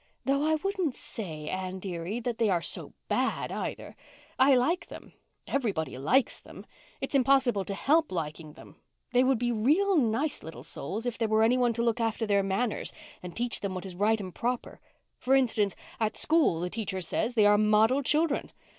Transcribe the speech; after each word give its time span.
Though 0.25 0.41
I 0.43 0.55
wouldn't 0.55 0.95
say, 0.95 1.47
Anne 1.47 1.77
dearie, 1.77 2.19
that 2.21 2.39
they 2.39 2.49
are 2.49 2.59
so 2.59 2.93
bad, 3.07 3.51
either. 3.51 3.95
I 4.39 4.55
like 4.55 4.87
them—everybody 4.87 5.95
likes 5.99 6.39
them. 6.39 6.65
It's 7.01 7.13
impossible 7.13 7.63
to 7.65 7.75
help 7.75 8.11
liking 8.11 8.53
them. 8.53 8.77
They 9.11 9.23
would 9.23 9.37
be 9.37 9.51
real 9.51 9.95
nice 9.95 10.41
little 10.41 10.63
souls 10.63 11.05
if 11.05 11.19
there 11.19 11.27
was 11.27 11.45
anyone 11.45 11.73
to 11.73 11.83
look 11.83 11.99
after 11.99 12.25
their 12.25 12.41
manners 12.41 12.91
and 13.21 13.35
teach 13.35 13.59
them 13.59 13.75
what 13.75 13.85
is 13.85 13.93
right 13.93 14.19
and 14.19 14.33
proper. 14.33 14.79
For 15.19 15.35
instance, 15.35 15.75
at 15.99 16.17
school 16.17 16.61
the 16.61 16.71
teacher 16.71 17.01
says 17.01 17.35
they 17.35 17.45
are 17.45 17.59
model 17.59 18.01
children. 18.01 18.51